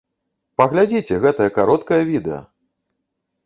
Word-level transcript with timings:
Паглядзіце 0.61 1.19
гэтае 1.27 1.49
кароткае 1.59 2.03
відэа! 2.11 2.41